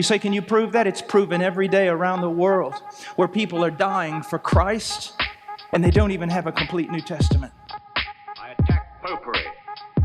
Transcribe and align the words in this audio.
You 0.00 0.04
say, 0.04 0.18
Can 0.18 0.32
you 0.32 0.40
prove 0.40 0.72
that? 0.72 0.86
It's 0.86 1.02
proven 1.02 1.42
every 1.42 1.68
day 1.68 1.86
around 1.86 2.22
the 2.22 2.30
world 2.30 2.72
where 3.16 3.28
people 3.28 3.62
are 3.62 3.70
dying 3.70 4.22
for 4.22 4.38
Christ 4.38 5.12
and 5.74 5.84
they 5.84 5.90
don't 5.90 6.10
even 6.10 6.30
have 6.30 6.46
a 6.46 6.52
complete 6.52 6.90
New 6.90 7.02
Testament. 7.02 7.52
I 8.38 8.52
attack 8.58 9.02
popery 9.02 9.44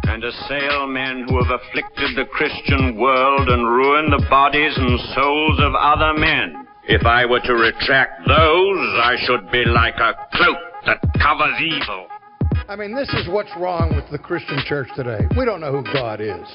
and 0.09 0.21
assail 0.21 0.85
men 0.87 1.25
who 1.29 1.41
have 1.41 1.61
afflicted 1.61 2.17
the 2.17 2.25
Christian 2.25 2.97
world 2.97 3.47
and 3.47 3.65
ruined 3.65 4.11
the 4.11 4.25
bodies 4.29 4.73
and 4.75 4.99
souls 5.15 5.61
of 5.61 5.73
other 5.75 6.19
men. 6.19 6.67
If 6.89 7.05
I 7.05 7.25
were 7.25 7.39
to 7.39 7.53
retract 7.53 8.27
those, 8.27 8.99
I 9.01 9.15
should 9.25 9.49
be 9.49 9.63
like 9.63 9.95
a 9.95 10.27
cloak 10.33 10.57
that 10.87 10.99
covers 11.21 11.55
evil. 11.61 12.07
I 12.67 12.75
mean, 12.75 12.93
this 12.93 13.07
is 13.13 13.29
what's 13.29 13.55
wrong 13.55 13.95
with 13.95 14.09
the 14.11 14.19
Christian 14.19 14.59
church 14.65 14.89
today. 14.93 15.25
We 15.37 15.45
don't 15.45 15.61
know 15.61 15.71
who 15.71 15.83
God 15.93 16.19
is, 16.19 16.45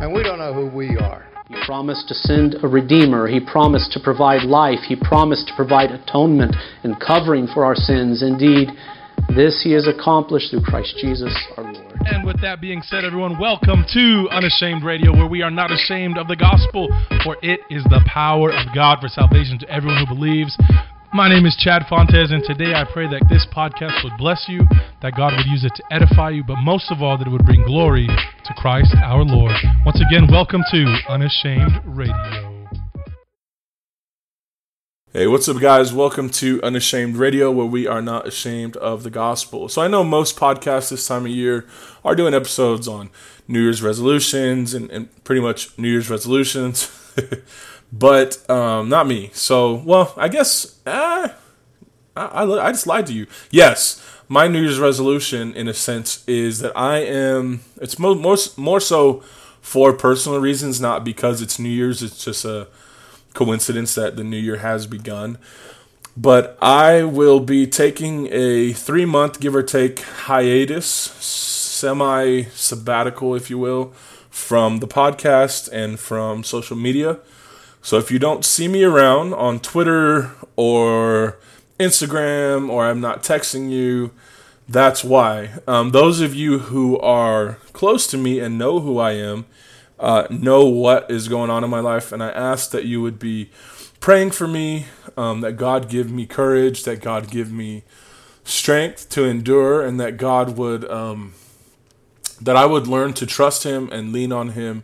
and 0.00 0.12
we 0.12 0.22
don't 0.22 0.38
know 0.38 0.52
who 0.52 0.66
we 0.66 0.96
are. 0.98 1.26
He 1.48 1.56
promised 1.66 2.08
to 2.08 2.14
send 2.14 2.56
a 2.62 2.68
Redeemer. 2.68 3.28
He 3.28 3.40
promised 3.40 3.92
to 3.92 4.00
provide 4.00 4.42
life. 4.42 4.78
He 4.86 4.96
promised 4.96 5.48
to 5.48 5.54
provide 5.54 5.90
atonement 5.90 6.56
and 6.82 6.98
covering 6.98 7.46
for 7.46 7.64
our 7.64 7.74
sins. 7.74 8.22
Indeed, 8.22 8.68
this 9.34 9.60
He 9.62 9.72
has 9.72 9.86
accomplished 9.86 10.50
through 10.50 10.62
Christ 10.62 10.96
Jesus 11.00 11.36
our 11.56 11.64
Lord. 11.64 11.92
And 12.06 12.26
with 12.26 12.40
that 12.40 12.60
being 12.60 12.82
said, 12.82 13.04
everyone, 13.04 13.38
welcome 13.38 13.84
to 13.92 14.28
Unashamed 14.30 14.82
Radio, 14.82 15.12
where 15.12 15.28
we 15.28 15.42
are 15.42 15.50
not 15.50 15.70
ashamed 15.70 16.16
of 16.16 16.26
the 16.26 16.36
gospel, 16.36 16.88
for 17.24 17.36
it 17.42 17.60
is 17.70 17.84
the 17.84 18.02
power 18.06 18.50
of 18.50 18.74
God 18.74 18.98
for 19.00 19.08
salvation 19.08 19.58
to 19.60 19.68
everyone 19.68 20.04
who 20.06 20.14
believes. 20.14 20.56
My 21.14 21.28
name 21.28 21.44
is 21.44 21.54
Chad 21.56 21.82
Fontes, 21.90 22.30
and 22.30 22.42
today 22.42 22.72
I 22.72 22.86
pray 22.90 23.06
that 23.06 23.28
this 23.28 23.46
podcast 23.54 24.02
would 24.02 24.14
bless 24.16 24.46
you, 24.48 24.62
that 25.02 25.12
God 25.14 25.34
would 25.36 25.44
use 25.44 25.62
it 25.62 25.72
to 25.76 25.82
edify 25.90 26.30
you, 26.30 26.42
but 26.42 26.56
most 26.64 26.90
of 26.90 27.02
all, 27.02 27.18
that 27.18 27.26
it 27.26 27.30
would 27.30 27.44
bring 27.44 27.62
glory 27.64 28.06
to 28.06 28.54
Christ 28.56 28.94
our 28.96 29.22
Lord. 29.22 29.52
Once 29.84 30.00
again, 30.00 30.26
welcome 30.30 30.62
to 30.70 30.96
Unashamed 31.10 31.82
Radio. 31.84 32.66
Hey, 35.12 35.26
what's 35.26 35.46
up, 35.50 35.60
guys? 35.60 35.92
Welcome 35.92 36.30
to 36.30 36.62
Unashamed 36.62 37.16
Radio, 37.16 37.50
where 37.50 37.66
we 37.66 37.86
are 37.86 38.00
not 38.00 38.26
ashamed 38.26 38.78
of 38.78 39.02
the 39.02 39.10
gospel. 39.10 39.68
So, 39.68 39.82
I 39.82 39.88
know 39.88 40.04
most 40.04 40.38
podcasts 40.38 40.88
this 40.88 41.06
time 41.06 41.26
of 41.26 41.30
year 41.30 41.66
are 42.06 42.16
doing 42.16 42.32
episodes 42.32 42.88
on 42.88 43.10
New 43.46 43.60
Year's 43.60 43.82
resolutions 43.82 44.72
and, 44.72 44.90
and 44.90 45.24
pretty 45.24 45.42
much 45.42 45.78
New 45.78 45.90
Year's 45.90 46.08
resolutions. 46.08 46.90
but 47.92 48.48
um, 48.50 48.88
not 48.88 49.06
me. 49.06 49.30
So, 49.34 49.74
well, 49.74 50.14
I 50.16 50.28
guess 50.28 50.78
uh, 50.86 51.28
I, 52.16 52.24
I, 52.24 52.68
I 52.68 52.72
just 52.72 52.86
lied 52.86 53.06
to 53.06 53.12
you. 53.12 53.26
Yes, 53.50 54.02
my 54.28 54.48
New 54.48 54.62
Year's 54.62 54.80
resolution, 54.80 55.54
in 55.54 55.68
a 55.68 55.74
sense, 55.74 56.24
is 56.26 56.60
that 56.60 56.72
I 56.76 56.98
am. 56.98 57.60
It's 57.80 57.98
more 57.98 58.14
more 58.14 58.36
more 58.56 58.80
so 58.80 59.22
for 59.60 59.92
personal 59.92 60.40
reasons, 60.40 60.80
not 60.80 61.04
because 61.04 61.42
it's 61.42 61.58
New 61.58 61.68
Year's. 61.68 62.02
It's 62.02 62.24
just 62.24 62.44
a 62.44 62.68
coincidence 63.34 63.94
that 63.94 64.16
the 64.16 64.24
new 64.24 64.38
year 64.38 64.56
has 64.56 64.86
begun. 64.86 65.38
But 66.16 66.58
I 66.60 67.04
will 67.04 67.40
be 67.40 67.66
taking 67.66 68.28
a 68.30 68.72
three 68.72 69.06
month, 69.06 69.40
give 69.40 69.54
or 69.54 69.62
take, 69.62 70.00
hiatus, 70.00 70.86
semi 70.86 72.44
sabbatical, 72.54 73.34
if 73.34 73.48
you 73.48 73.58
will, 73.58 73.92
from 74.30 74.78
the 74.78 74.86
podcast 74.88 75.70
and 75.72 75.98
from 75.98 76.44
social 76.44 76.76
media. 76.76 77.18
So 77.82 77.98
if 77.98 78.10
you 78.10 78.18
don't 78.18 78.44
see 78.44 78.68
me 78.68 78.84
around 78.84 79.34
on 79.34 79.58
Twitter 79.58 80.30
or 80.56 81.38
Instagram 81.78 82.70
or 82.70 82.86
I'm 82.86 83.00
not 83.00 83.22
texting 83.22 83.70
you, 83.70 84.12
that's 84.68 85.02
why. 85.02 85.50
Um, 85.66 85.90
those 85.90 86.20
of 86.20 86.34
you 86.34 86.60
who 86.60 86.98
are 87.00 87.58
close 87.72 88.06
to 88.06 88.16
me 88.16 88.38
and 88.38 88.56
know 88.56 88.80
who 88.80 88.98
I 88.98 89.12
am 89.12 89.46
uh, 89.98 90.26
know 90.30 90.64
what 90.64 91.10
is 91.10 91.28
going 91.28 91.50
on 91.50 91.62
in 91.62 91.70
my 91.70 91.80
life, 91.80 92.10
and 92.10 92.22
I 92.22 92.30
ask 92.30 92.70
that 92.72 92.84
you 92.84 93.00
would 93.02 93.18
be 93.18 93.50
praying 94.00 94.32
for 94.32 94.48
me, 94.48 94.86
um, 95.16 95.42
that 95.42 95.52
God 95.52 95.88
give 95.88 96.10
me 96.10 96.26
courage, 96.26 96.82
that 96.84 97.00
God 97.00 97.30
give 97.30 97.52
me 97.52 97.84
strength 98.42 99.08
to 99.10 99.24
endure, 99.24 99.86
and 99.86 100.00
that 100.00 100.16
God 100.16 100.56
would 100.56 100.90
um, 100.90 101.34
that 102.40 102.56
I 102.56 102.66
would 102.66 102.88
learn 102.88 103.12
to 103.14 103.26
trust 103.26 103.62
Him 103.62 103.88
and 103.92 104.12
lean 104.12 104.32
on 104.32 104.50
Him 104.50 104.82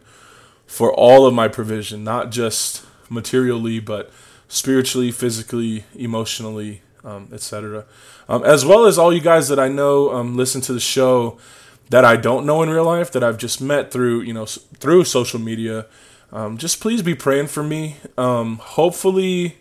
for 0.66 0.92
all 0.94 1.26
of 1.26 1.34
my 1.34 1.48
provision, 1.48 2.04
not 2.04 2.30
just 2.30 2.86
materially, 3.08 3.80
but 3.80 4.10
spiritually, 4.48 5.10
physically, 5.10 5.84
emotionally, 5.94 6.82
um, 7.04 7.28
etc. 7.32 7.84
Um, 8.28 8.42
as 8.44 8.64
well 8.64 8.86
as 8.86 8.98
all 8.98 9.12
you 9.12 9.20
guys 9.20 9.48
that 9.48 9.58
I 9.58 9.68
know 9.68 10.12
um, 10.12 10.36
listen 10.36 10.60
to 10.62 10.72
the 10.72 10.80
show 10.80 11.38
that 11.90 12.04
I 12.04 12.16
don't 12.16 12.44
know 12.44 12.62
in 12.62 12.68
real 12.68 12.84
life 12.84 13.10
that 13.12 13.24
I've 13.24 13.38
just 13.38 13.60
met 13.60 13.90
through 13.90 14.22
you 14.22 14.32
know 14.32 14.46
through 14.46 15.04
social 15.04 15.38
media. 15.38 15.86
Um, 16.30 16.58
just 16.58 16.80
please 16.80 17.02
be 17.02 17.14
praying 17.14 17.46
for 17.46 17.62
me. 17.62 17.96
Um, 18.18 18.56
hopefully, 18.58 19.58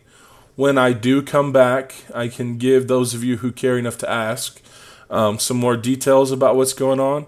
when 0.56 0.78
I 0.78 0.92
do 0.94 1.22
come 1.22 1.54
back, 1.54 1.96
I 2.14 2.28
can 2.28 2.58
give 2.58 2.88
those 2.88 3.14
of 3.14 3.24
you 3.24 3.38
who 3.38 3.52
care 3.52 3.78
enough 3.78 3.98
to 4.00 4.10
ask 4.10 4.62
um, 5.10 5.40
some 5.40 5.58
more 5.58 5.78
details 5.78 6.32
about 6.32 6.58
what's 6.58 6.74
going 6.74 7.00
on. 7.00 7.26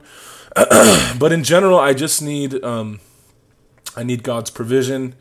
but 1.20 1.32
in 1.32 1.44
general, 1.44 1.80
I 1.80 1.94
just 1.94 2.22
need 2.22 2.62
I 2.64 4.04
need 4.04 4.24
God's 4.24 4.50
provision 4.50 5.16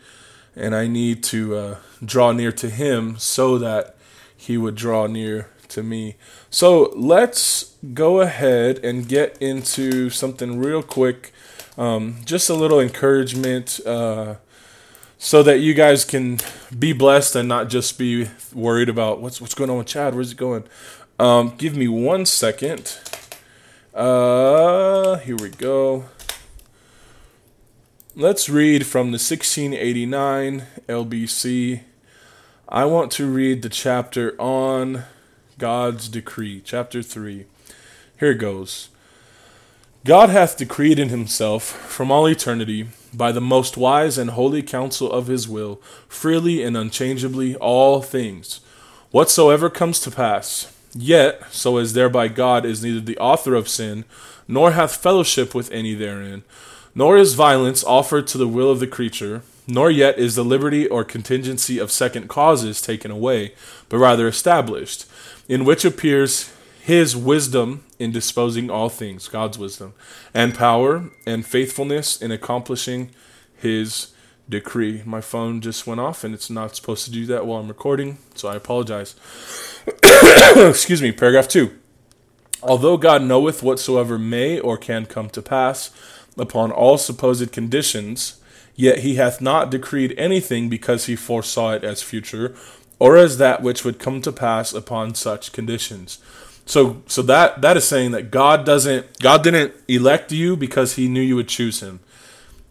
and 0.59 0.75
I 0.75 0.87
need 0.87 1.23
to 1.25 1.57
uh, 1.57 1.77
draw 2.05 2.33
near 2.33 2.53
to 2.53 2.69
Him 2.69 3.17
so 3.19 3.59
that 3.59 3.97
He 4.37 4.59
would 4.59 4.75
draw 4.75 5.07
near 5.07 5.49
to 5.69 5.83
me. 5.83 6.17
So 6.51 6.93
let's 6.97 7.77
go 7.95 8.21
ahead 8.21 8.85
and 8.85 9.09
get 9.09 9.37
into 9.41 10.11
something 10.11 10.59
real 10.59 10.83
quick. 10.83 11.33
Um, 11.77 12.17
just 12.25 12.51
a 12.51 12.55
little 12.55 12.81
encouragement 12.81 13.81
uh, 13.87 14.37
so 15.19 15.43
that 15.43 15.59
you 15.59 15.75
guys 15.75 16.05
can 16.05 16.39
be 16.77 16.93
blessed 16.93 17.37
and 17.37 17.49
not 17.49 17.69
just 17.69 17.99
be 17.99 18.29
worried 18.53 18.89
about 18.89 19.21
what's 19.21 19.41
what's 19.41 19.55
going 19.55 19.71
on 19.71 19.79
with 19.79 19.87
Chad. 19.87 20.15
Where's 20.15 20.33
it 20.33 20.39
going? 20.39 20.65
Um, 21.19 21.55
give 21.57 21.77
me 21.77 21.89
one 21.89 22.27
second. 22.27 22.99
Uh, 23.95 25.17
here 25.19 25.37
we 25.37 25.51
go. 25.51 26.05
Let's 28.21 28.49
read 28.49 28.85
from 28.85 29.13
the 29.13 29.21
1689 29.21 30.65
LBC. 30.89 31.83
I 32.69 32.85
want 32.85 33.13
to 33.13 33.31
read 33.31 33.63
the 33.63 33.69
chapter 33.69 34.35
on 34.41 35.05
God's 35.57 36.09
decree, 36.09 36.61
chapter 36.65 37.01
3. 37.01 37.47
Here 38.19 38.35
goes. 38.35 38.89
God 40.05 40.31
hath 40.31 40.57
decreed 40.57 40.99
in 40.99 41.11
himself 41.11 41.63
from 41.63 42.11
all 42.11 42.27
eternity, 42.27 42.89
by 43.15 43.31
the 43.31 43.41
most 43.41 43.77
wise 43.77 44.19
and 44.19 44.31
holy 44.31 44.65
counsel 44.65 45.13
of 45.13 45.29
his 45.29 45.49
will, 45.49 45.81
freely 46.09 46.65
and 46.65 46.77
unchangeably 46.77 47.55
all 47.55 48.03
things, 48.03 48.59
whatsoever 49.13 49.71
comes 49.71 50.01
to 50.01 50.11
pass. 50.11 50.75
Yet, 50.93 51.45
so 51.53 51.77
as 51.77 51.93
thereby 51.93 52.27
God 52.27 52.67
is 52.67 52.83
neither 52.83 52.99
the 52.99 53.19
author 53.19 53.55
of 53.55 53.69
sin, 53.69 54.05
nor 54.49 54.73
hath 54.73 54.97
fellowship 54.97 55.55
with 55.55 55.71
any 55.71 55.95
therein, 55.95 56.43
nor 56.99 57.17
is 57.17 57.35
violence 57.35 57.85
offered 57.85 58.27
to 58.27 58.37
the 58.37 58.49
will 58.49 58.73
of 58.73 58.81
the 58.81 58.87
creature, 58.89 59.43
nor 59.69 59.89
yet 59.89 60.19
is 60.19 60.35
the 60.35 60.45
liberty 60.45 60.85
or 60.89 61.05
contingency 61.05 61.79
of 61.79 61.93
second 61.93 62.29
causes 62.29 62.83
taken 62.83 63.09
away, 63.09 63.55
but 63.89 63.99
rather 63.99 64.27
established, 64.27 65.07
in 65.49 65.65
which 65.65 65.85
appears 65.85 66.53
his 66.83 67.17
wisdom 67.17 67.85
in 68.01 68.11
disposing 68.11 68.69
all 68.69 68.89
things, 68.89 69.29
God's 69.29 69.57
wisdom, 69.57 69.95
and 70.35 70.57
power 70.57 71.09
and 71.25 71.47
faithfulness 71.47 72.21
in 72.21 72.33
accomplishing 72.33 73.13
his 73.57 74.09
decree. 74.49 75.01
My 75.07 75.21
phone 75.21 75.61
just 75.61 75.87
went 75.87 76.01
off 76.01 76.25
and 76.25 76.35
it's 76.35 76.51
not 76.51 76.75
supposed 76.75 77.05
to 77.05 77.13
do 77.13 77.27
that 77.27 77.47
while 77.47 77.61
I'm 77.61 77.69
recording, 77.69 78.19
so 78.35 78.49
I 78.49 78.57
apologize. 78.57 79.15
Excuse 80.57 81.01
me, 81.01 81.13
paragraph 81.13 81.47
2. 81.47 81.71
Although 82.61 82.97
God 82.97 83.23
knoweth 83.23 83.63
whatsoever 83.63 84.19
may 84.19 84.59
or 84.59 84.77
can 84.77 85.07
come 85.07 85.31
to 85.31 85.41
pass, 85.41 85.93
upon 86.41 86.71
all 86.71 86.99
supposed 86.99 87.53
conditions, 87.53 88.41
yet 88.75 89.01
he 89.01 89.17
hath 89.17 89.41
not 89.41 89.71
decreed 89.71 90.15
anything 90.19 90.69
because 90.69 91.07
he 91.07 91.17
foresaw 91.17 91.73
it 91.73 91.85
as 91.85 92.03
future, 92.03 92.55
or 92.99 93.17
as 93.17 93.39
that 93.39 93.63
which 93.63 93.85
would 93.85 93.99
come 93.99 94.21
to 94.23 94.33
pass 94.33 94.73
upon 94.73 95.15
such 95.15 95.53
conditions. 95.53 96.19
So 96.69 97.03
so 97.07 97.23
that 97.23 97.63
that 97.63 97.79
is 97.79 97.89
saying 97.89 98.11
that 98.11 98.31
God 98.31 98.67
doesn't 98.67 99.21
God 99.21 99.43
didn't 99.43 99.73
elect 99.89 100.33
you 100.33 100.55
because 100.57 100.97
he 100.97 101.09
knew 101.09 101.23
you 101.23 101.37
would 101.37 101.49
choose 101.49 101.81
him. 101.81 102.01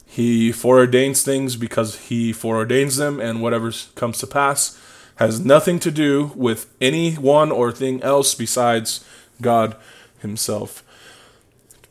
He 0.06 0.52
foreordains 0.52 1.24
things 1.24 1.56
because 1.56 2.08
he 2.08 2.31
foreordains 2.31 2.98
them 2.98 3.19
and 3.19 3.42
whatever 3.42 3.72
comes 3.96 4.19
to 4.19 4.28
pass 4.28 4.80
has 5.18 5.44
nothing 5.44 5.80
to 5.80 5.92
do 5.92 6.31
with 6.36 6.72
anyone 6.80 7.52
or 7.52 7.72
thing 7.72 8.02
else 8.04 8.36
besides 8.36 9.04
God 9.42 9.75
himself. 10.19 10.84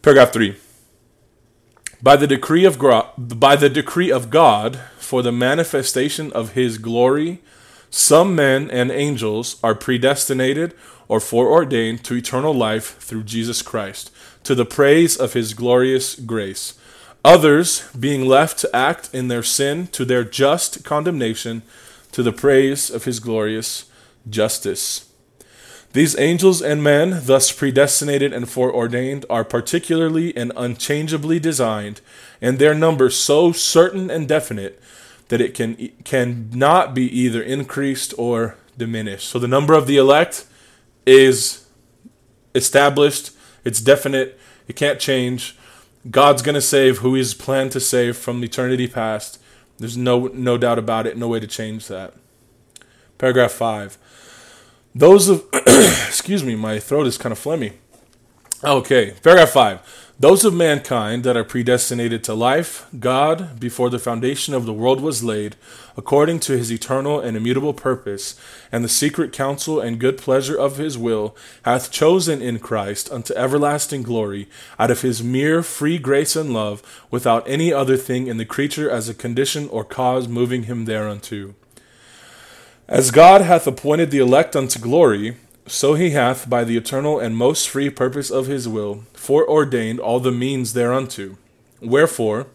Paragraph 0.00 0.32
3 0.32 0.56
by 2.02 2.16
the 2.16 2.26
decree 2.26 2.64
of 2.64 2.78
by 3.16 3.56
the 3.56 3.70
decree 3.70 4.10
of 4.10 4.30
God 4.30 4.80
for 4.98 5.22
the 5.22 5.32
manifestation 5.32 6.32
of 6.32 6.52
his 6.52 6.78
glory 6.78 7.40
some 7.90 8.34
men 8.34 8.70
and 8.70 8.90
angels 8.90 9.58
are 9.62 9.74
predestinated 9.74 10.74
or 11.08 11.20
foreordained 11.20 12.04
to 12.04 12.14
eternal 12.14 12.52
life 12.52 12.98
through 12.98 13.22
Jesus 13.22 13.62
Christ 13.62 14.10
to 14.44 14.54
the 14.54 14.64
praise 14.64 15.16
of 15.16 15.32
his 15.32 15.54
glorious 15.54 16.14
grace 16.14 16.74
Others 17.26 17.88
being 17.98 18.24
left 18.24 18.56
to 18.60 18.76
act 18.76 19.12
in 19.12 19.26
their 19.26 19.42
sin 19.42 19.88
to 19.88 20.04
their 20.04 20.22
just 20.22 20.84
condemnation 20.84 21.62
to 22.12 22.22
the 22.22 22.30
praise 22.30 22.88
of 22.88 23.02
his 23.02 23.18
glorious 23.18 23.86
justice. 24.30 25.10
These 25.96 26.18
angels 26.18 26.60
and 26.60 26.82
men, 26.82 27.22
thus 27.24 27.50
predestinated 27.50 28.30
and 28.30 28.46
foreordained, 28.46 29.24
are 29.30 29.44
particularly 29.44 30.36
and 30.36 30.52
unchangeably 30.54 31.40
designed, 31.40 32.02
and 32.38 32.58
their 32.58 32.74
number 32.74 33.08
so 33.08 33.50
certain 33.50 34.10
and 34.10 34.28
definite 34.28 34.78
that 35.28 35.40
it 35.40 35.54
can 35.54 35.90
cannot 36.04 36.94
be 36.94 37.04
either 37.18 37.40
increased 37.42 38.12
or 38.18 38.56
diminished. 38.76 39.26
So 39.26 39.38
the 39.38 39.48
number 39.48 39.72
of 39.72 39.86
the 39.86 39.96
elect 39.96 40.44
is 41.06 41.66
established, 42.54 43.30
it's 43.64 43.80
definite, 43.80 44.38
it 44.68 44.76
can't 44.76 45.00
change. 45.00 45.56
God's 46.10 46.42
going 46.42 46.56
to 46.56 46.60
save 46.60 46.98
who 46.98 47.14
he's 47.14 47.32
planned 47.32 47.72
to 47.72 47.80
save 47.80 48.18
from 48.18 48.44
eternity 48.44 48.86
past. 48.86 49.40
There's 49.78 49.96
no 49.96 50.26
no 50.26 50.58
doubt 50.58 50.78
about 50.78 51.06
it, 51.06 51.16
no 51.16 51.28
way 51.28 51.40
to 51.40 51.46
change 51.46 51.88
that. 51.88 52.12
Paragraph 53.16 53.52
5. 53.52 53.96
Those 54.98 55.28
of 55.28 55.44
excuse 55.52 56.42
me, 56.42 56.56
my 56.56 56.78
throat 56.78 57.06
is 57.06 57.18
kind 57.18 57.30
of 57.30 57.38
phlegmy. 57.38 57.74
Okay, 58.64 59.12
paragraph 59.22 59.50
5. 59.50 60.14
Those 60.18 60.42
of 60.46 60.54
mankind 60.54 61.22
that 61.24 61.36
are 61.36 61.44
predestinated 61.44 62.24
to 62.24 62.32
life, 62.32 62.86
God, 62.98 63.60
before 63.60 63.90
the 63.90 63.98
foundation 63.98 64.54
of 64.54 64.64
the 64.64 64.72
world 64.72 65.02
was 65.02 65.22
laid, 65.22 65.56
according 65.98 66.40
to 66.40 66.56
his 66.56 66.72
eternal 66.72 67.20
and 67.20 67.36
immutable 67.36 67.74
purpose, 67.74 68.40
and 68.72 68.82
the 68.82 68.88
secret 68.88 69.34
counsel 69.34 69.80
and 69.80 70.00
good 70.00 70.16
pleasure 70.16 70.58
of 70.58 70.78
his 70.78 70.96
will, 70.96 71.36
hath 71.66 71.90
chosen 71.90 72.40
in 72.40 72.58
Christ 72.58 73.12
unto 73.12 73.34
everlasting 73.34 74.02
glory, 74.02 74.48
out 74.78 74.90
of 74.90 75.02
his 75.02 75.22
mere 75.22 75.62
free 75.62 75.98
grace 75.98 76.34
and 76.34 76.54
love, 76.54 76.82
without 77.10 77.46
any 77.46 77.70
other 77.70 77.98
thing 77.98 78.28
in 78.28 78.38
the 78.38 78.46
creature 78.46 78.88
as 78.88 79.10
a 79.10 79.14
condition 79.14 79.68
or 79.68 79.84
cause 79.84 80.26
moving 80.26 80.62
him 80.62 80.86
thereunto. 80.86 81.54
As 82.88 83.10
God 83.10 83.40
hath 83.40 83.66
appointed 83.66 84.12
the 84.12 84.20
elect 84.20 84.54
unto 84.54 84.78
glory, 84.78 85.36
so 85.66 85.94
he 85.94 86.10
hath, 86.10 86.48
by 86.48 86.62
the 86.62 86.76
eternal 86.76 87.18
and 87.18 87.36
most 87.36 87.68
free 87.68 87.90
purpose 87.90 88.30
of 88.30 88.46
his 88.46 88.68
will, 88.68 89.02
foreordained 89.12 89.98
all 89.98 90.20
the 90.20 90.30
means 90.30 90.72
thereunto. 90.72 91.36
Wherefore, 91.80 92.46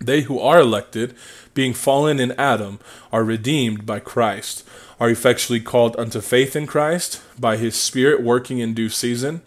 they 0.00 0.22
who 0.22 0.40
are 0.40 0.60
elected, 0.60 1.14
being 1.52 1.74
fallen 1.74 2.18
in 2.18 2.32
Adam, 2.32 2.80
are 3.12 3.22
redeemed 3.22 3.84
by 3.84 4.00
Christ, 4.00 4.66
are 4.98 5.10
effectually 5.10 5.60
called 5.60 5.94
unto 5.98 6.22
faith 6.22 6.56
in 6.56 6.66
Christ, 6.66 7.20
by 7.38 7.58
his 7.58 7.76
Spirit 7.76 8.22
working 8.22 8.60
in 8.60 8.72
due 8.72 8.88
season, 8.88 9.42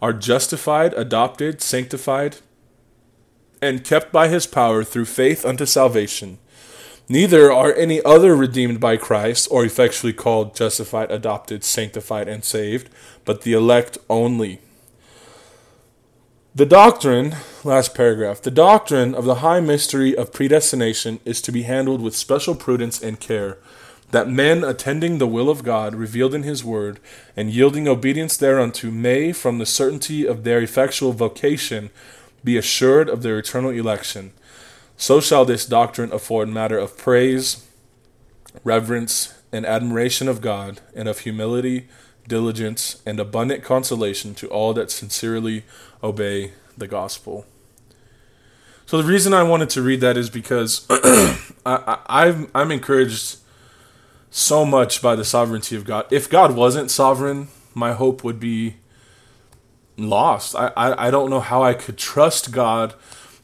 are 0.00 0.14
justified, 0.14 0.94
adopted, 0.94 1.60
sanctified, 1.60 2.38
and 3.60 3.84
kept 3.84 4.10
by 4.10 4.28
his 4.28 4.46
power 4.46 4.82
through 4.84 5.04
faith 5.04 5.44
unto 5.44 5.66
salvation 5.66 6.38
Neither 7.08 7.52
are 7.52 7.72
any 7.72 8.02
other 8.02 8.34
redeemed 8.34 8.80
by 8.80 8.96
Christ, 8.96 9.46
or 9.50 9.64
effectually 9.64 10.12
called, 10.12 10.56
justified, 10.56 11.12
adopted, 11.12 11.62
sanctified, 11.62 12.26
and 12.26 12.44
saved, 12.44 12.90
but 13.24 13.42
the 13.42 13.52
elect 13.52 13.96
only. 14.10 14.58
The 16.52 16.66
doctrine, 16.66 17.36
last 17.62 17.94
paragraph, 17.94 18.42
the 18.42 18.50
doctrine 18.50 19.14
of 19.14 19.24
the 19.24 19.36
high 19.36 19.60
mystery 19.60 20.16
of 20.16 20.32
predestination 20.32 21.20
is 21.24 21.40
to 21.42 21.52
be 21.52 21.62
handled 21.62 22.00
with 22.00 22.16
special 22.16 22.56
prudence 22.56 23.00
and 23.00 23.20
care, 23.20 23.58
that 24.10 24.28
men 24.28 24.64
attending 24.64 25.18
the 25.18 25.28
will 25.28 25.48
of 25.48 25.62
God 25.62 25.94
revealed 25.94 26.34
in 26.34 26.42
His 26.42 26.64
Word, 26.64 26.98
and 27.36 27.50
yielding 27.50 27.86
obedience 27.86 28.36
thereunto, 28.36 28.90
may, 28.90 29.32
from 29.32 29.58
the 29.58 29.66
certainty 29.66 30.26
of 30.26 30.42
their 30.42 30.60
effectual 30.60 31.12
vocation, 31.12 31.90
be 32.42 32.56
assured 32.56 33.08
of 33.08 33.22
their 33.22 33.38
eternal 33.38 33.70
election 33.70 34.32
so 34.96 35.20
shall 35.20 35.44
this 35.44 35.66
doctrine 35.66 36.12
afford 36.12 36.48
matter 36.48 36.78
of 36.78 36.96
praise, 36.96 37.66
reverence, 38.64 39.34
and 39.52 39.66
admiration 39.66 40.28
of 40.28 40.40
God, 40.40 40.80
and 40.94 41.08
of 41.08 41.20
humility, 41.20 41.88
diligence, 42.26 43.02
and 43.06 43.20
abundant 43.20 43.62
consolation 43.62 44.34
to 44.34 44.48
all 44.48 44.74
that 44.74 44.90
sincerely 44.90 45.64
obey 46.02 46.52
the 46.76 46.88
gospel. 46.88 47.46
So 48.86 48.98
the 48.98 49.08
reason 49.08 49.34
I 49.34 49.42
wanted 49.42 49.70
to 49.70 49.82
read 49.82 50.00
that 50.00 50.16
is 50.16 50.30
because 50.30 50.86
I, 51.66 52.46
I'm 52.54 52.70
encouraged 52.70 53.38
so 54.30 54.64
much 54.64 55.02
by 55.02 55.16
the 55.16 55.24
sovereignty 55.24 55.76
of 55.76 55.84
God. 55.84 56.06
If 56.10 56.30
God 56.30 56.54
wasn't 56.54 56.90
sovereign, 56.90 57.48
my 57.74 57.92
hope 57.92 58.22
would 58.22 58.38
be 58.38 58.76
lost. 59.96 60.54
I, 60.54 60.72
I, 60.76 61.08
I 61.08 61.10
don't 61.10 61.30
know 61.30 61.40
how 61.40 61.62
I 61.62 61.74
could 61.74 61.96
trust 61.96 62.52
God 62.52 62.94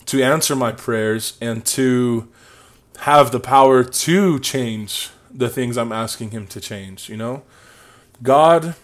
to 0.07 0.23
answer 0.23 0.57
my 0.57 0.73
prayers 0.73 1.37
and 1.41 1.65
to 1.67 2.29
have 3.01 3.33
the 3.33 3.41
power 3.41 3.83
to 3.83 4.39
change 4.41 5.11
the 5.31 5.49
things 5.49 5.77
I'm 5.77 5.93
asking 5.93 6.31
Him 6.31 6.47
to 6.49 6.61
change, 6.61 7.09
you 7.09 7.17
know? 7.17 7.43
God 8.23 8.75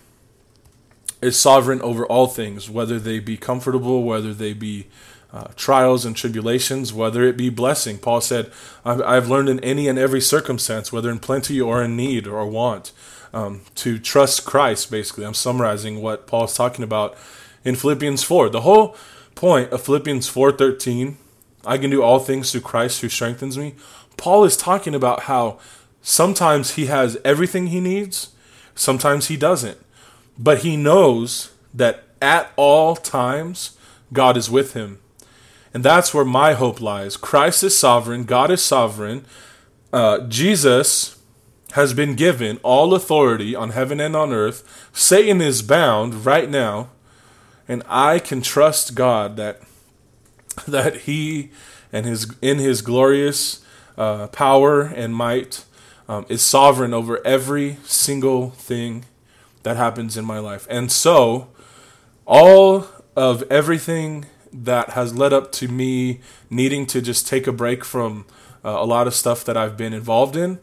is 1.20 1.38
sovereign 1.38 1.80
over 1.82 2.06
all 2.06 2.26
things, 2.26 2.70
whether 2.70 2.98
they 2.98 3.18
be 3.18 3.36
comfortable, 3.36 4.02
whether 4.02 4.32
they 4.32 4.52
be 4.52 4.86
uh, 5.32 5.48
trials 5.56 6.04
and 6.04 6.16
tribulations, 6.16 6.92
whether 6.92 7.22
it 7.24 7.36
be 7.36 7.50
blessing. 7.50 7.98
Paul 7.98 8.20
said, 8.20 8.50
I've, 8.84 9.02
I've, 9.02 9.28
learned 9.28 9.48
in 9.48 9.60
any 9.60 9.86
and 9.86 9.98
every 9.98 10.20
circumstance, 10.20 10.90
whether 10.90 11.10
in 11.10 11.18
plenty 11.18 11.60
or 11.60 11.82
in 11.82 11.96
need 11.96 12.26
or 12.26 12.46
want, 12.46 12.92
um, 13.34 13.60
to 13.76 13.98
trust 13.98 14.46
Christ, 14.46 14.90
basically. 14.90 15.26
I'm 15.26 15.34
summarizing 15.34 16.00
what 16.00 16.26
Paul's 16.26 16.56
talking 16.56 16.82
about 16.82 17.16
in 17.62 17.76
Philippians 17.76 18.22
4. 18.22 18.48
The 18.48 18.62
whole 18.62 18.96
point 19.38 19.70
of 19.70 19.80
Philippians 19.82 20.28
4:13, 20.28 21.16
I 21.64 21.78
can 21.78 21.90
do 21.90 22.02
all 22.02 22.18
things 22.18 22.50
through 22.50 22.62
Christ 22.62 23.00
who 23.00 23.08
strengthens 23.08 23.56
me. 23.56 23.76
Paul 24.16 24.44
is 24.44 24.56
talking 24.56 24.96
about 24.96 25.22
how 25.22 25.58
sometimes 26.02 26.72
he 26.72 26.86
has 26.86 27.16
everything 27.24 27.68
he 27.68 27.78
needs, 27.78 28.30
sometimes 28.74 29.28
he 29.28 29.36
doesn't. 29.36 29.78
But 30.36 30.58
he 30.58 30.76
knows 30.76 31.50
that 31.72 32.02
at 32.20 32.50
all 32.56 32.96
times 32.96 33.76
God 34.12 34.36
is 34.36 34.50
with 34.50 34.72
him. 34.72 34.98
And 35.72 35.84
that's 35.84 36.12
where 36.12 36.24
my 36.24 36.54
hope 36.54 36.80
lies. 36.80 37.16
Christ 37.16 37.62
is 37.62 37.78
sovereign, 37.78 38.24
God 38.24 38.50
is 38.50 38.60
sovereign. 38.62 39.24
Uh, 39.92 40.18
Jesus 40.26 41.16
has 41.72 41.94
been 41.94 42.16
given 42.16 42.58
all 42.64 42.92
authority 42.92 43.54
on 43.54 43.70
heaven 43.70 44.00
and 44.00 44.16
on 44.16 44.32
earth. 44.32 44.88
Satan 44.92 45.40
is 45.40 45.62
bound 45.62 46.26
right 46.26 46.50
now 46.50 46.88
and 47.68 47.82
I 47.86 48.18
can 48.18 48.40
trust 48.42 48.94
God 48.94 49.36
that 49.36 49.60
that 50.66 51.02
He 51.02 51.50
and 51.92 52.06
His 52.06 52.34
in 52.40 52.58
His 52.58 52.82
glorious 52.82 53.64
uh, 53.96 54.28
power 54.28 54.82
and 54.82 55.14
might 55.14 55.64
um, 56.08 56.24
is 56.28 56.42
sovereign 56.42 56.94
over 56.94 57.24
every 57.26 57.76
single 57.84 58.50
thing 58.50 59.04
that 59.62 59.76
happens 59.76 60.16
in 60.16 60.24
my 60.24 60.38
life, 60.38 60.66
and 60.70 60.90
so 60.90 61.48
all 62.26 62.86
of 63.14 63.42
everything 63.50 64.26
that 64.52 64.90
has 64.90 65.14
led 65.14 65.32
up 65.32 65.52
to 65.52 65.68
me 65.68 66.20
needing 66.48 66.86
to 66.86 67.02
just 67.02 67.26
take 67.26 67.46
a 67.46 67.52
break 67.52 67.84
from 67.84 68.24
uh, 68.64 68.70
a 68.70 68.84
lot 68.84 69.06
of 69.06 69.14
stuff 69.14 69.44
that 69.44 69.56
I've 69.56 69.76
been 69.76 69.92
involved 69.92 70.36
in 70.36 70.58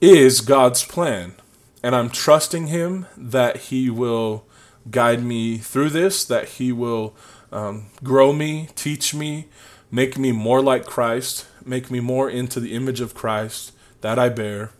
is 0.00 0.40
God's 0.40 0.84
plan. 0.84 1.34
And 1.82 1.94
I'm 1.94 2.10
trusting 2.10 2.68
Him 2.68 3.06
that 3.16 3.56
He 3.56 3.90
will 3.90 4.44
guide 4.90 5.22
me 5.22 5.58
through 5.58 5.90
this, 5.90 6.24
that 6.24 6.50
He 6.50 6.72
will 6.72 7.14
um, 7.50 7.86
grow 8.02 8.32
me, 8.32 8.68
teach 8.74 9.14
me, 9.14 9.48
make 9.90 10.18
me 10.18 10.32
more 10.32 10.60
like 10.60 10.86
Christ, 10.86 11.46
make 11.64 11.90
me 11.90 12.00
more 12.00 12.28
into 12.28 12.60
the 12.60 12.74
image 12.74 13.00
of 13.00 13.14
Christ 13.14 13.72
that 14.00 14.18
I 14.18 14.28
bear. 14.28 14.70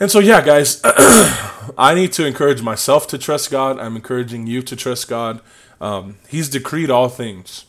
And 0.00 0.10
so, 0.10 0.18
yeah, 0.18 0.44
guys, 0.44 0.80
I 0.84 1.94
need 1.94 2.12
to 2.14 2.26
encourage 2.26 2.62
myself 2.62 3.06
to 3.08 3.18
trust 3.18 3.50
God. 3.50 3.78
I'm 3.78 3.96
encouraging 3.96 4.46
you 4.46 4.60
to 4.62 4.76
trust 4.76 5.08
God. 5.08 5.40
Um, 5.80 6.16
he's 6.28 6.48
decreed 6.48 6.90
all 6.90 7.08
things, 7.08 7.66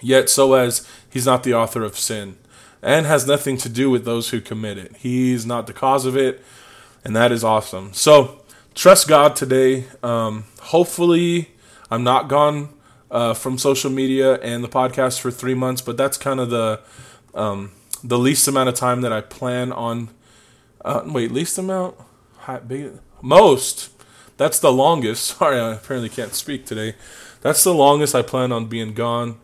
yet, 0.00 0.28
so 0.28 0.54
as 0.54 0.86
He's 1.08 1.24
not 1.24 1.44
the 1.44 1.54
author 1.54 1.82
of 1.82 1.98
sin 1.98 2.36
and 2.82 3.06
has 3.06 3.26
nothing 3.26 3.56
to 3.56 3.68
do 3.68 3.90
with 3.90 4.04
those 4.04 4.30
who 4.30 4.40
commit 4.40 4.78
it. 4.78 4.94
He's 4.98 5.46
not 5.46 5.66
the 5.66 5.72
cause 5.72 6.04
of 6.04 6.16
it, 6.16 6.42
and 7.04 7.16
that 7.16 7.32
is 7.32 7.42
awesome. 7.42 7.92
So, 7.94 8.42
trust 8.76 9.08
God 9.08 9.34
today. 9.34 9.86
Um, 10.04 10.44
hopefully, 10.60 11.50
I'm 11.90 12.04
not 12.04 12.28
gone 12.28 12.68
uh, 13.10 13.34
from 13.34 13.58
social 13.58 13.90
media 13.90 14.34
and 14.34 14.62
the 14.62 14.68
podcast 14.68 15.18
for 15.18 15.32
three 15.32 15.54
months, 15.54 15.82
but 15.82 15.96
that's 15.96 16.16
kind 16.16 16.38
of 16.38 16.50
the 16.50 16.80
um, 17.34 17.72
the 18.04 18.18
least 18.18 18.46
amount 18.46 18.68
of 18.68 18.76
time 18.76 19.00
that 19.00 19.12
I 19.12 19.22
plan 19.22 19.72
on. 19.72 20.10
Uh, 20.84 21.02
wait, 21.06 21.32
least 21.32 21.58
amount? 21.58 21.96
High, 22.36 22.60
big, 22.60 22.92
most. 23.20 23.90
That's 24.36 24.60
the 24.60 24.72
longest. 24.72 25.24
Sorry, 25.38 25.58
I 25.58 25.74
apparently 25.74 26.10
can't 26.10 26.34
speak 26.34 26.66
today. 26.66 26.94
That's 27.40 27.64
the 27.64 27.74
longest 27.74 28.14
I 28.14 28.22
plan 28.22 28.52
on 28.52 28.66
being 28.66 28.92
gone. 28.92 29.38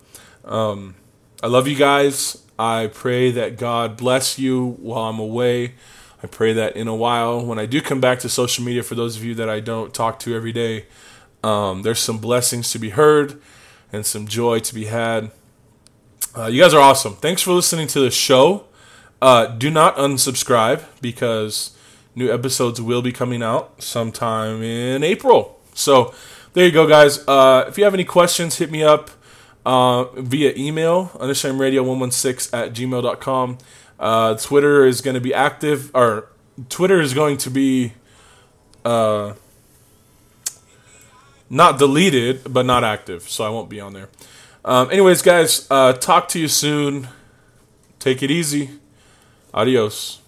Um, 0.44 0.94
I 1.42 1.48
love 1.48 1.66
you 1.66 1.76
guys. 1.76 2.42
I 2.58 2.88
pray 2.92 3.30
that 3.32 3.56
God 3.56 3.96
bless 3.96 4.38
you 4.38 4.76
while 4.80 5.08
I'm 5.08 5.18
away. 5.18 5.74
I 6.22 6.28
pray 6.28 6.52
that 6.52 6.76
in 6.76 6.86
a 6.86 6.94
while, 6.94 7.44
when 7.44 7.58
I 7.58 7.66
do 7.66 7.80
come 7.80 8.00
back 8.00 8.20
to 8.20 8.28
social 8.28 8.64
media, 8.64 8.82
for 8.82 8.94
those 8.94 9.16
of 9.16 9.24
you 9.24 9.34
that 9.34 9.48
I 9.48 9.60
don't 9.60 9.92
talk 9.92 10.18
to 10.20 10.34
every 10.34 10.52
day, 10.52 10.86
um, 11.42 11.82
there's 11.82 11.98
some 11.98 12.18
blessings 12.18 12.70
to 12.72 12.78
be 12.78 12.90
heard, 12.90 13.40
and 13.92 14.06
some 14.06 14.26
joy 14.26 14.60
to 14.60 14.74
be 14.74 14.86
had. 14.86 15.30
Uh, 16.36 16.46
you 16.46 16.62
guys 16.62 16.72
are 16.72 16.80
awesome. 16.80 17.14
Thanks 17.16 17.42
for 17.42 17.52
listening 17.52 17.88
to 17.88 18.00
the 18.00 18.10
show. 18.10 18.64
Uh, 19.20 19.46
do 19.46 19.70
not 19.70 19.96
unsubscribe 19.96 20.84
because 21.00 21.76
new 22.14 22.32
episodes 22.32 22.80
will 22.80 23.02
be 23.02 23.12
coming 23.12 23.42
out 23.42 23.82
sometime 23.82 24.62
in 24.62 25.02
April. 25.02 25.60
So 25.74 26.14
there 26.52 26.64
you 26.64 26.72
go, 26.72 26.86
guys. 26.86 27.26
Uh, 27.26 27.64
if 27.68 27.78
you 27.78 27.84
have 27.84 27.94
any 27.94 28.04
questions, 28.04 28.58
hit 28.58 28.70
me 28.70 28.82
up 28.82 29.10
uh, 29.64 30.04
via 30.16 30.52
email, 30.57 31.09
unashamedradio116 31.14 32.52
at 32.52 32.73
gmail.com. 32.73 33.59
Uh, 33.99 34.35
Twitter 34.37 34.85
is 34.87 35.00
going 35.00 35.14
to 35.14 35.21
be 35.21 35.33
active, 35.33 35.90
or 35.95 36.28
Twitter 36.69 37.00
is 37.00 37.14
going 37.14 37.37
to 37.38 37.50
be 37.50 37.92
uh, 38.85 39.35
not 41.49 41.78
deleted, 41.78 42.40
but 42.52 42.66
not 42.66 42.83
active, 42.83 43.28
so 43.28 43.45
I 43.45 43.50
won't 43.50 43.69
be 43.69 43.81
on 43.81 43.92
there. 43.92 44.09
Um, 44.64 44.90
anyways, 44.90 45.23
guys, 45.23 45.66
uh, 45.71 45.92
talk 45.92 46.28
to 46.28 46.40
you 46.40 46.49
soon. 46.49 47.09
Take 47.99 48.23
it 48.23 48.31
easy. 48.31 48.71
Adios. 49.52 50.21